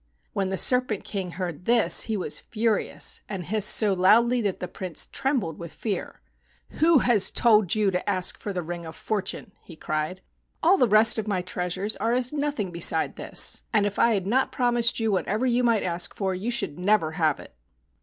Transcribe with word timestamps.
When 0.33 0.49
the 0.49 0.57
Serpent 0.57 1.03
King 1.03 1.33
heard 1.33 1.65
this 1.65 2.01
he 2.09 2.17
was 2.17 2.39
furious, 2.39 3.21
and 3.29 3.43
hissed 3.45 3.69
so 3.69 3.93
loudly 3.93 4.41
that 4.41 4.59
the 4.59 4.67
Prince 4.67 5.05
trembled 5.05 5.59
with 5.59 5.71
fear. 5.71 6.21
"Who 6.79 6.97
has 6.97 7.29
told 7.29 7.75
you 7.75 7.91
to 7.91 8.09
ask 8.09 8.39
for 8.39 8.51
the 8.51 8.63
Ring 8.63 8.83
of 8.83 8.95
Fortune?" 8.95 9.51
he 9.61 9.75
cried. 9.75 10.21
"All 10.63 10.77
the 10.77 10.87
rest 10.87 11.19
of 11.19 11.27
my 11.27 11.43
treasures 11.43 11.95
are 11.97 12.13
as 12.13 12.33
nothing 12.33 12.71
beside 12.71 13.15
this, 13.15 13.61
and 13.71 13.85
if 13.85 13.99
I 13.99 14.15
had 14.15 14.25
not 14.25 14.51
promised 14.51 14.99
you 14.99 15.11
whatever 15.11 15.45
you 15.45 15.63
might 15.63 15.83
ask 15.83 16.15
for, 16.15 16.33
you 16.33 16.49
should 16.49 16.79
never 16.79 17.11
have 17.11 17.39
it." 17.39 17.53